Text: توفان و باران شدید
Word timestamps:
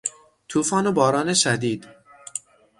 توفان 0.47 0.87
و 0.87 0.91
باران 0.91 1.33
شدید 1.33 1.87